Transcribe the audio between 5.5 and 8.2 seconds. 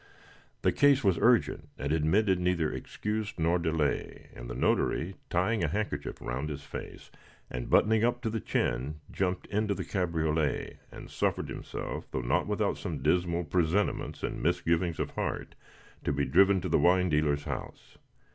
a handkerchief round his face, and buttoning up